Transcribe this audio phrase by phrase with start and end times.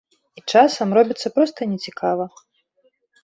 [0.39, 2.25] І часам робіцца проста не цікава.